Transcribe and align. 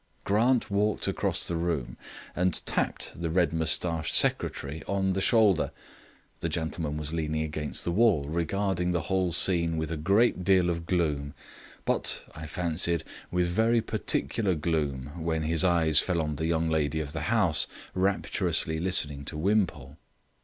Grant 0.23 0.71
walked 0.71 1.07
across 1.07 1.47
the 1.47 1.55
room 1.55 1.95
and 2.35 2.65
tapped 2.65 3.13
the 3.21 3.29
red 3.29 3.53
moustached 3.53 4.15
secretary 4.15 4.81
on 4.87 5.13
the 5.13 5.21
shoulder. 5.21 5.71
That 6.39 6.49
gentleman 6.49 6.97
was 6.97 7.13
leaning 7.13 7.43
against 7.43 7.83
the 7.83 7.91
wall 7.91 8.23
regarding 8.27 8.93
the 8.93 9.01
whole 9.01 9.31
scene 9.31 9.77
with 9.77 9.91
a 9.91 9.97
great 9.97 10.43
deal 10.43 10.71
of 10.71 10.87
gloom; 10.87 11.35
but, 11.85 12.23
I 12.33 12.47
fancied, 12.47 13.03
with 13.29 13.45
very 13.49 13.79
particular 13.81 14.55
gloom 14.55 15.11
when 15.23 15.43
his 15.43 15.63
eyes 15.63 15.99
fell 15.99 16.19
on 16.19 16.37
the 16.37 16.47
young 16.47 16.67
lady 16.67 16.99
of 16.99 17.13
the 17.13 17.21
house 17.29 17.67
rapturously 17.93 18.79
listening 18.79 19.23
to 19.25 19.37
Wimpole. 19.37 19.97